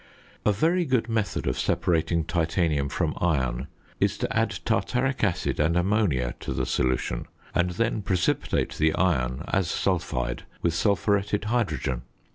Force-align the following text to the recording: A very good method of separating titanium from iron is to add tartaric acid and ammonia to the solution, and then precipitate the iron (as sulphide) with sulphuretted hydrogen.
A 0.47 0.51
very 0.51 0.83
good 0.83 1.07
method 1.09 1.45
of 1.45 1.59
separating 1.59 2.23
titanium 2.23 2.89
from 2.89 3.13
iron 3.21 3.67
is 3.99 4.17
to 4.17 4.35
add 4.35 4.57
tartaric 4.65 5.23
acid 5.23 5.59
and 5.59 5.77
ammonia 5.77 6.33
to 6.39 6.53
the 6.55 6.65
solution, 6.65 7.27
and 7.53 7.69
then 7.69 8.01
precipitate 8.01 8.79
the 8.79 8.95
iron 8.95 9.43
(as 9.49 9.69
sulphide) 9.69 10.41
with 10.63 10.73
sulphuretted 10.73 11.43
hydrogen. 11.43 12.01